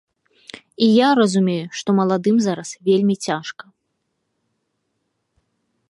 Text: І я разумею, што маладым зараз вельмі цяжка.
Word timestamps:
І 0.85 0.87
я 0.91 1.09
разумею, 1.19 1.67
што 1.81 1.89
маладым 1.99 2.35
зараз 2.47 2.69
вельмі 2.91 3.15
цяжка. 3.27 3.71